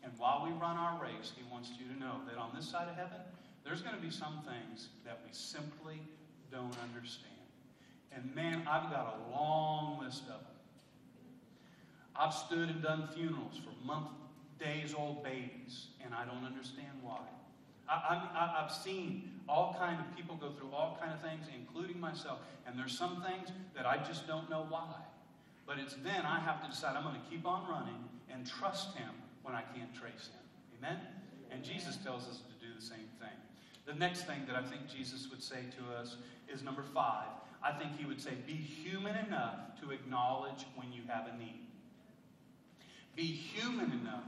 [0.03, 2.87] And while we run our race, he wants you to know that on this side
[2.89, 3.21] of heaven,
[3.63, 6.01] there's going to be some things that we simply
[6.51, 7.35] don't understand.
[8.11, 10.58] And man, I've got a long list of them.
[12.19, 14.09] I've stood and done funerals for month,
[14.59, 17.21] days old babies, and I don't understand why.
[17.87, 22.39] I, have seen all kind of people go through all kind of things, including myself,
[22.67, 24.93] and there's some things that I just don't know why.
[25.65, 28.95] But it's then I have to decide I'm going to keep on running and trust
[28.95, 29.09] Him
[29.41, 30.43] when I can't trace Him.
[30.77, 30.97] Amen?
[31.51, 33.37] And Jesus tells us to do the same thing.
[33.85, 36.17] The next thing that I think Jesus would say to us
[36.53, 37.29] is number five.
[37.63, 41.68] I think He would say, Be human enough to acknowledge when you have a need.
[43.15, 44.23] Be human enough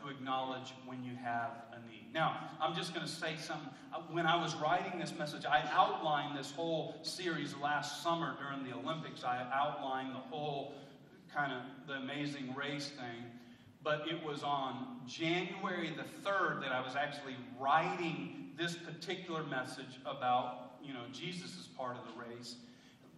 [0.00, 2.12] to acknowledge when you have a need.
[2.12, 3.68] Now, I'm just going to say something.
[3.94, 8.64] Uh, when I was writing this message, I outlined this whole series last summer during
[8.64, 9.24] the Olympics.
[9.24, 10.74] I outlined the whole
[11.34, 13.30] kind of the amazing race thing.
[13.82, 20.00] But it was on January the 3rd that I was actually writing this particular message
[20.04, 22.56] about, you know, Jesus' as part of the race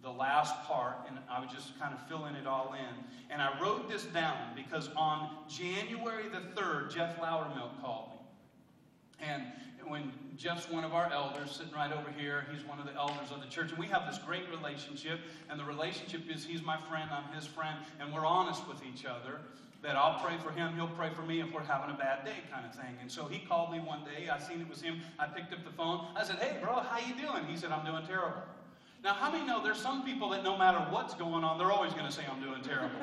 [0.01, 3.31] the last part, and I was just kind of filling it all in.
[3.31, 9.25] And I wrote this down because on January the 3rd, Jeff Loudermilk called me.
[9.27, 9.43] And
[9.87, 13.31] when Jeff's one of our elders, sitting right over here, he's one of the elders
[13.31, 15.19] of the church, and we have this great relationship.
[15.49, 19.05] And the relationship is he's my friend, I'm his friend, and we're honest with each
[19.05, 19.41] other.
[19.81, 22.35] That I'll pray for him, he'll pray for me if we're having a bad day,
[22.51, 22.97] kind of thing.
[23.01, 24.27] And so he called me one day.
[24.27, 24.99] I seen it was him.
[25.17, 26.05] I picked up the phone.
[26.17, 28.43] I said, "Hey, bro, how you doing?" He said, "I'm doing terrible."
[29.03, 31.93] Now, how many know there's some people that no matter what's going on, they're always
[31.93, 32.99] going to say, I'm doing terrible.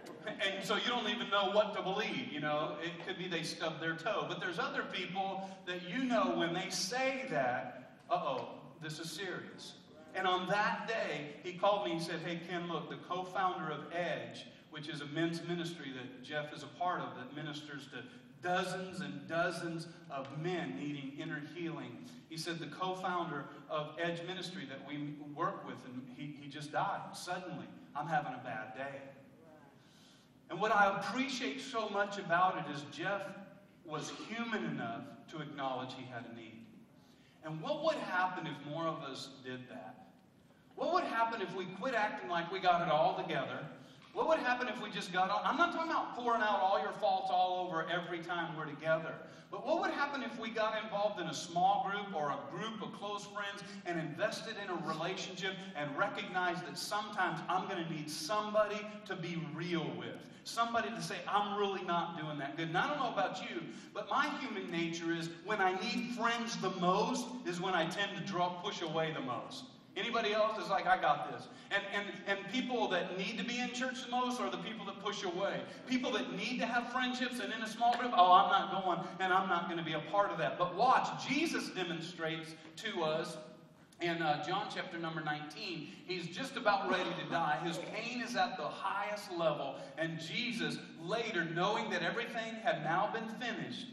[0.26, 2.76] and so you don't even know what to believe, you know.
[2.82, 4.24] It could be they stubbed their toe.
[4.28, 8.48] But there's other people that you know when they say that, uh oh,
[8.82, 9.74] this is serious.
[10.14, 13.70] And on that day, he called me and said, Hey, Ken, look, the co founder
[13.70, 17.86] of Edge, which is a men's ministry that Jeff is a part of that ministers
[17.92, 18.02] to
[18.44, 21.96] dozens and dozens of men needing inner healing.
[22.28, 26.48] He said the co founder of Edge Ministry that we work with, and he, he
[26.48, 27.66] just died suddenly.
[27.96, 29.00] I'm having a bad day.
[30.50, 33.22] And what I appreciate so much about it is Jeff
[33.84, 36.60] was human enough to acknowledge he had a need.
[37.44, 40.06] And what would happen if more of us did that?
[40.76, 43.60] What would happen if we quit acting like we got it all together
[44.14, 45.40] what would happen if we just got on?
[45.44, 49.12] I'm not talking about pouring out all your faults all over every time we're together.
[49.50, 52.80] But what would happen if we got involved in a small group or a group
[52.80, 57.92] of close friends and invested in a relationship and recognized that sometimes I'm going to
[57.92, 60.16] need somebody to be real with?
[60.44, 62.68] Somebody to say, I'm really not doing that good.
[62.68, 66.56] And I don't know about you, but my human nature is when I need friends
[66.58, 69.64] the most is when I tend to draw, push away the most.
[69.96, 71.46] Anybody else is like, I got this.
[71.70, 74.84] And, and, and people that need to be in church the most are the people
[74.86, 75.60] that push away.
[75.86, 78.98] People that need to have friendships and in a small group, oh, I'm not going
[79.20, 80.58] and I'm not going to be a part of that.
[80.58, 83.36] But watch, Jesus demonstrates to us
[84.00, 87.58] in uh, John chapter number 19, he's just about ready to die.
[87.64, 89.76] His pain is at the highest level.
[89.96, 93.86] And Jesus, later, knowing that everything had now been finished,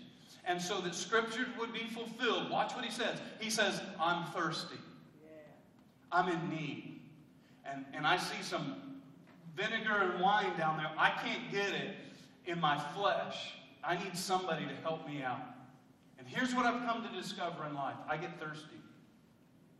[0.45, 3.19] and so that scripture would be fulfilled, watch what he says.
[3.39, 4.77] He says, I'm thirsty.
[6.11, 6.99] I'm in need.
[7.65, 9.01] And, and I see some
[9.55, 10.91] vinegar and wine down there.
[10.97, 11.95] I can't get it
[12.45, 13.53] in my flesh.
[13.83, 15.41] I need somebody to help me out.
[16.17, 18.79] And here's what I've come to discover in life I get thirsty.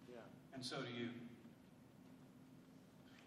[0.09, 0.19] Yeah.
[0.53, 1.09] And so do you.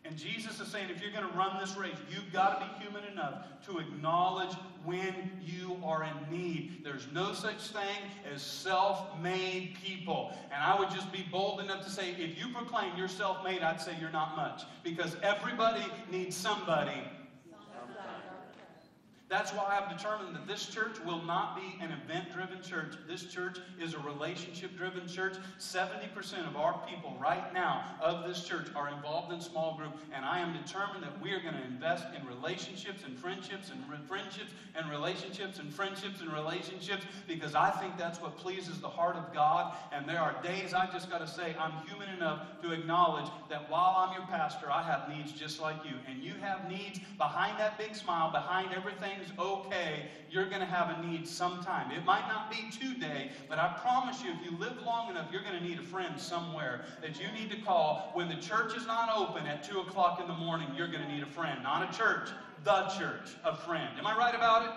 [0.06, 2.84] And Jesus is saying, if you're going to run this race, you've got to be
[2.84, 6.82] human enough to acknowledge when you are in need.
[6.84, 10.36] There's no such thing as self made people.
[10.52, 13.62] And I would just be bold enough to say, if you proclaim you're self made,
[13.62, 14.64] I'd say you're not much.
[14.82, 17.02] Because everybody needs somebody
[19.34, 22.94] that's why I've determined that this church will not be an event driven church.
[23.08, 25.34] This church is a relationship driven church.
[25.58, 30.24] 70% of our people right now of this church are involved in small group, and
[30.24, 33.98] I am determined that we are going to invest in relationships and friendships and re-
[34.06, 39.16] friendships and relationships and friendships and relationships because I think that's what pleases the heart
[39.16, 39.74] of God.
[39.90, 43.68] And there are days I just got to say, I'm human enough to acknowledge that
[43.68, 45.96] while I'm your pastor, I have needs just like you.
[46.08, 50.66] And you have needs behind that big smile, behind everything everything's okay, you're going to
[50.66, 51.90] have a need sometime.
[51.90, 55.42] It might not be today, but I promise you, if you live long enough, you're
[55.42, 58.10] going to need a friend somewhere that you need to call.
[58.14, 61.12] When the church is not open at 2 o'clock in the morning, you're going to
[61.12, 61.62] need a friend.
[61.62, 62.28] Not a church,
[62.64, 63.98] the church, a friend.
[63.98, 64.70] Am I right about it?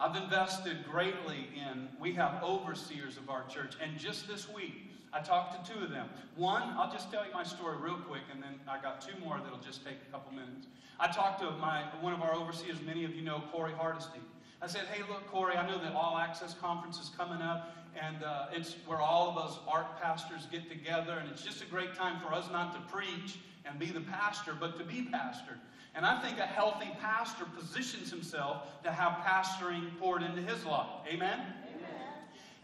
[0.00, 5.20] I've invested greatly in, we have overseers of our church, and just this week, I
[5.20, 6.08] talked to two of them.
[6.36, 9.38] One, I'll just tell you my story real quick, and then I got two more
[9.42, 10.66] that'll just take a couple minutes.
[10.98, 14.20] I talked to my one of our overseers, many of you know Corey Hardesty.
[14.62, 18.22] I said, hey, look, Corey, I know that All Access Conference is coming up, and
[18.22, 21.94] uh, it's where all of us ARC pastors get together, and it's just a great
[21.94, 25.58] time for us not to preach and be the pastor, but to be pastored.
[25.94, 30.88] And I think a healthy pastor positions himself to have pastoring poured into his life.
[31.12, 31.40] Amen?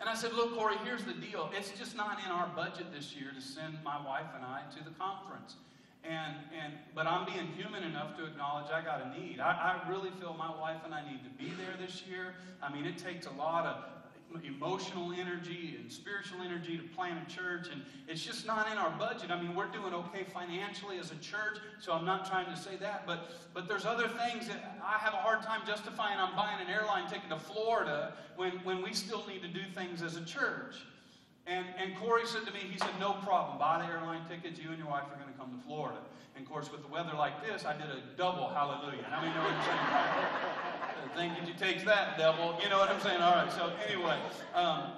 [0.01, 1.51] And I said, Look, Corey, here's the deal.
[1.53, 4.85] It's just not in our budget this year to send my wife and I to
[4.85, 5.57] the conference.
[6.05, 9.41] And, and, but I'm being human enough to acknowledge I got a need.
[9.41, 12.35] I, I really feel my wife and I need to be there this year.
[12.63, 13.98] I mean, it takes a lot of
[14.45, 18.91] emotional energy and spiritual energy to plant a church, and it's just not in our
[18.99, 19.31] budget.
[19.31, 22.77] I mean, we're doing okay financially as a church, so I'm not trying to say
[22.77, 26.19] that, but but there's other things that I have a hard time justifying.
[26.19, 30.03] I'm buying an airline ticket to Florida when when we still need to do things
[30.03, 30.77] as a church.
[31.49, 33.59] And, and Corey said to me, he said, no problem.
[33.59, 34.61] Buy the airline tickets.
[34.61, 35.99] You and your wife are going to come to Florida.
[36.37, 39.05] And of course, with the weather like this, I did a double hallelujah.
[39.09, 41.35] How many know what I'm saying?
[41.35, 42.55] Thank you, takes that, devil.
[42.63, 43.21] You know what I'm saying?
[43.21, 43.53] All right.
[43.53, 44.19] So anyway,
[44.55, 44.93] um,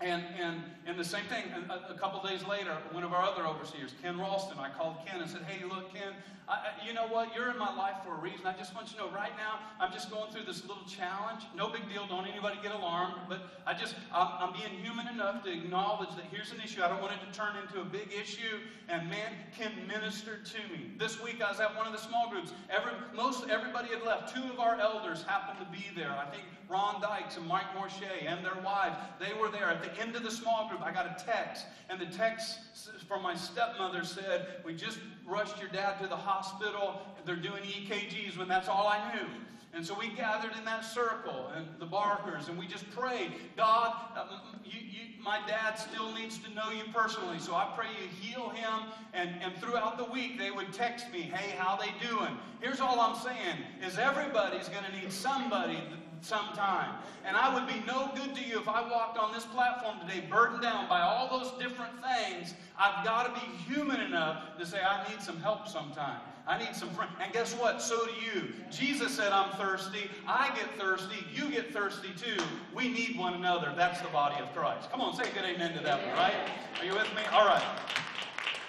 [0.00, 3.46] and, and, and the same thing, a, a couple days later, one of our other
[3.46, 6.12] overseers, Ken Ralston, I called Ken and said, Hey, look, Ken,
[6.48, 7.34] I, you know what?
[7.34, 8.46] You're in my life for a reason.
[8.46, 11.44] I just want you to know right now, I'm just going through this little challenge.
[11.56, 12.06] No big deal.
[12.08, 13.14] Don't anybody get alarmed.
[13.28, 16.82] But I just, I'm, I'm being human enough to acknowledge that here's an issue.
[16.82, 18.58] I don't want it to turn into a big issue.
[18.88, 20.90] And man, Ken ministered to me.
[20.98, 22.52] This week I was at one of the small groups.
[22.68, 24.34] Every, most everybody had left.
[24.34, 26.10] Two of our elders happened to be there.
[26.10, 29.68] I think Ron Dykes and Mike Morche and their wives, they were there.
[29.68, 31.66] At the end of the small group, I got a text.
[31.88, 32.58] And the text
[33.06, 37.02] from my stepmother said, We just rushed your dad to the hospital.
[37.24, 39.26] They're doing EKGs when that's all I knew.
[39.74, 43.94] And so we gathered in that circle, and the Barkers, and we just prayed, God,
[44.14, 44.26] uh,
[44.66, 48.50] you, you, my dad still needs to know you personally, so I pray you heal
[48.50, 48.90] him.
[49.14, 52.36] And, and throughout the week, they would text me, hey, how they doing?
[52.60, 55.78] Here's all I'm saying, is everybody's going to need somebody
[56.22, 56.94] sometime.
[57.24, 60.24] And I would be no good to you if I walked on this platform today
[60.28, 62.54] burdened down by all those different things.
[62.78, 66.20] I've got to be human enough to say, I need some help sometime.
[66.46, 67.12] I need some friends.
[67.22, 67.80] And guess what?
[67.80, 68.52] So do you.
[68.70, 70.10] Jesus said, I'm thirsty.
[70.26, 71.24] I get thirsty.
[71.32, 72.42] You get thirsty too.
[72.74, 73.72] We need one another.
[73.76, 74.90] That's the body of Christ.
[74.90, 76.34] Come on, say a good amen to that one, right?
[76.80, 77.22] Are you with me?
[77.32, 77.62] All right.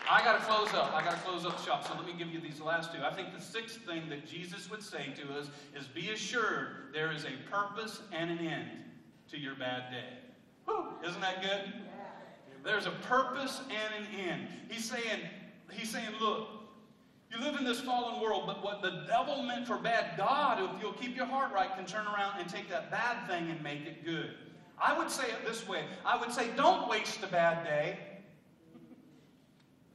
[0.09, 0.93] I got to close up.
[0.93, 1.87] I got to close up the shop.
[1.87, 2.99] So let me give you these last two.
[3.03, 7.11] I think the sixth thing that Jesus would say to us is be assured there
[7.11, 8.69] is a purpose and an end
[9.31, 10.17] to your bad day.
[10.65, 11.73] Whew, isn't that good?
[12.63, 14.47] There's a purpose and an end.
[14.69, 15.19] He's saying,
[15.71, 16.47] he's saying, look,
[17.31, 20.81] you live in this fallen world, but what the devil meant for bad, God, if
[20.81, 23.85] you'll keep your heart right, can turn around and take that bad thing and make
[23.85, 24.31] it good.
[24.81, 27.97] I would say it this way I would say, don't waste a bad day.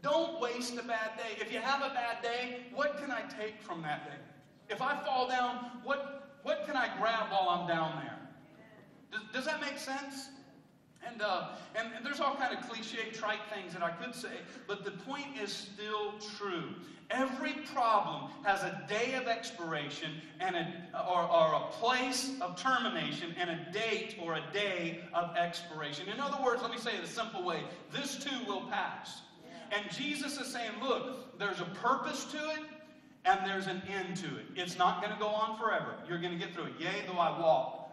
[0.03, 1.41] Don't waste a bad day.
[1.41, 4.17] If you have a bad day, what can I take from that day?
[4.69, 8.19] If I fall down, what, what can I grab while I'm down there?
[9.11, 10.29] Does, does that make sense?
[11.07, 14.41] And, uh, and, and, there's all kind of cliche, trite things that I could say,
[14.67, 16.75] but the point is still true.
[17.11, 23.35] Every problem has a day of expiration and a, or, or a place of termination
[23.39, 26.09] and a date or a day of expiration.
[26.09, 29.23] In other words, let me say it a simple way this too will pass.
[29.73, 32.61] And Jesus is saying, look, there's a purpose to it
[33.25, 34.47] and there's an end to it.
[34.57, 35.97] It's not going to go on forever.
[36.09, 36.73] You're going to get through it.
[36.79, 37.91] Yea, though I walk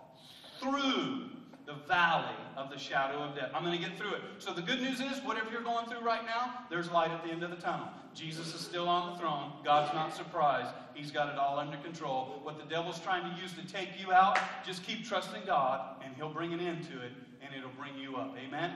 [0.59, 1.29] through
[1.65, 3.49] the valley of the shadow of death.
[3.53, 4.21] I'm going to get through it.
[4.37, 7.29] So the good news is, whatever you're going through right now, there's light at the
[7.29, 7.87] end of the tunnel.
[8.13, 9.51] Jesus is still on the throne.
[9.63, 10.73] God's not surprised.
[10.93, 12.39] He's got it all under control.
[12.43, 16.15] What the devil's trying to use to take you out, just keep trusting God, and
[16.15, 17.11] he'll bring an end to it,
[17.41, 18.35] and it'll bring you up.
[18.37, 18.71] Amen?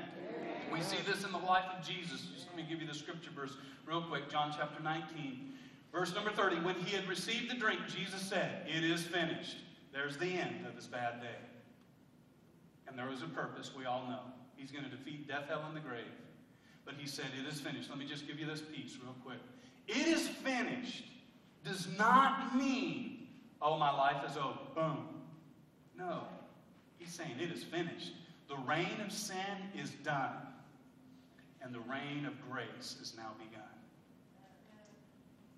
[0.74, 2.28] We see this in the life of Jesus.
[2.34, 3.54] Just let me give you the scripture verse
[3.86, 4.30] real quick.
[4.30, 5.54] John chapter 19,
[5.92, 6.58] verse number 30.
[6.58, 9.58] When he had received the drink, Jesus said, It is finished.
[9.94, 11.49] There's the end of this bad day.
[12.90, 14.20] And there was a purpose, we all know.
[14.56, 16.04] He's going to defeat death, hell, and the grave.
[16.86, 17.90] But he said, It is finished.
[17.90, 19.40] Let me just give you this piece real quick.
[19.88, 21.04] It is finished
[21.64, 23.28] does not mean,
[23.62, 24.58] oh, my life is over.
[24.76, 25.06] Boom.
[25.98, 26.24] No.
[26.98, 28.14] He's saying it is finished.
[28.48, 29.36] The reign of sin
[29.78, 30.38] is done
[31.62, 33.64] and the reign of grace is now begun.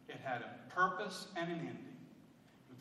[0.10, 1.78] It had a purpose and an ending.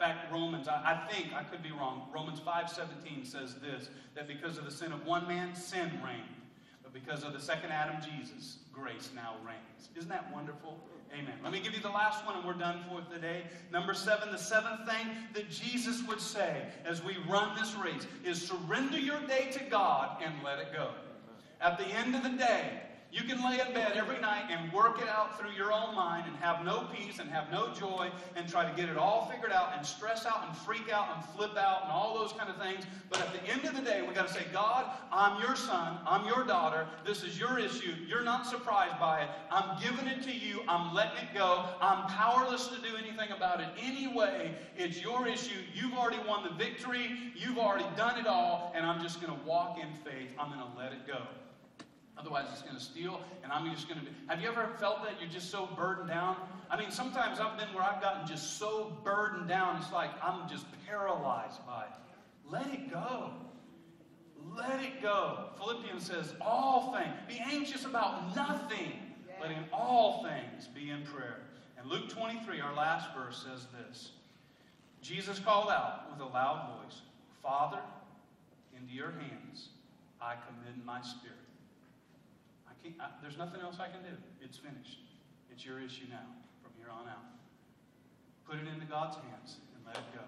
[0.00, 4.56] Fact, Romans, I, I think, I could be wrong, Romans 5.17 says this, that because
[4.56, 6.22] of the sin of one man, sin reigned.
[6.82, 9.90] But because of the second Adam, Jesus, grace now reigns.
[9.94, 10.78] Isn't that wonderful?
[11.12, 11.34] Amen.
[11.44, 13.42] Let me give you the last one and we're done for today.
[13.70, 18.40] Number seven, the seventh thing that Jesus would say as we run this race is
[18.40, 20.92] surrender your day to God and let it go.
[21.60, 25.02] At the end of the day, You can lay in bed every night and work
[25.02, 28.48] it out through your own mind and have no peace and have no joy and
[28.48, 31.56] try to get it all figured out and stress out and freak out and flip
[31.56, 32.84] out and all those kind of things.
[33.08, 35.98] But at the end of the day, we got to say, God, I'm your son.
[36.06, 36.86] I'm your daughter.
[37.04, 37.94] This is your issue.
[38.06, 39.28] You're not surprised by it.
[39.50, 40.62] I'm giving it to you.
[40.68, 41.64] I'm letting it go.
[41.80, 44.54] I'm powerless to do anything about it anyway.
[44.76, 45.58] It's your issue.
[45.74, 47.10] You've already won the victory.
[47.34, 48.72] You've already done it all.
[48.76, 50.30] And I'm just going to walk in faith.
[50.38, 51.22] I'm going to let it go.
[52.20, 54.12] Otherwise, it's going to steal, and I'm just going to be.
[54.26, 56.36] Have you ever felt that you're just so burdened down?
[56.70, 60.46] I mean, sometimes I've been where I've gotten just so burdened down, it's like I'm
[60.46, 62.50] just paralyzed by it.
[62.50, 63.30] Let it go.
[64.54, 65.46] Let it go.
[65.56, 67.14] Philippians says, all things.
[67.26, 68.92] Be anxious about nothing,
[69.40, 71.40] letting all things be in prayer.
[71.78, 74.10] And Luke 23, our last verse, says this
[75.00, 77.00] Jesus called out with a loud voice,
[77.42, 77.80] Father,
[78.78, 79.70] into your hands
[80.20, 81.49] I commend my spirit.
[83.00, 84.16] I, there's nothing else I can do.
[84.40, 84.98] It's finished.
[85.52, 86.26] It's your issue now
[86.62, 87.24] from here on out.
[88.48, 90.24] Put it into God's hands and let it go.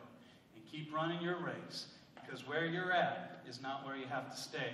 [0.54, 4.36] And keep running your race because where you're at is not where you have to
[4.36, 4.72] stay.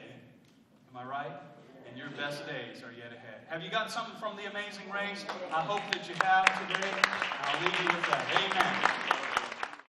[0.91, 1.33] Am I right?
[1.89, 3.41] And your best days are yet ahead.
[3.49, 5.25] Have you got something from the amazing race?
[5.53, 6.91] I hope that you have today.
[7.43, 8.27] I'll leave you with that.
[8.35, 9.28] Amen.